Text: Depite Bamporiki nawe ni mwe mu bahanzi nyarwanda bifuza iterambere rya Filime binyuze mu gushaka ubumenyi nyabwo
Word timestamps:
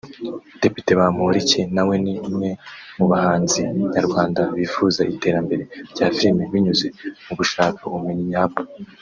Depite 0.61 0.91
Bamporiki 0.99 1.61
nawe 1.75 1.95
ni 2.03 2.13
mwe 2.35 2.49
mu 2.97 3.05
bahanzi 3.11 3.59
nyarwanda 3.93 4.41
bifuza 4.57 5.01
iterambere 5.13 5.63
rya 5.91 6.07
Filime 6.15 6.43
binyuze 6.51 6.87
mu 7.25 7.33
gushaka 7.39 7.79
ubumenyi 7.87 8.23
nyabwo 8.33 8.61